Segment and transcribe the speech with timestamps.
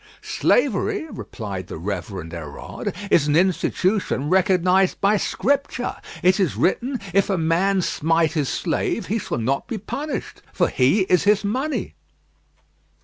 [0.23, 5.95] "Slavery," replied the Reverend Hérode, "is an institution recognised by Scripture.
[6.23, 10.69] It is written, 'If a man smite his slave, he shall not be punished, for
[10.69, 11.93] he is his money.'"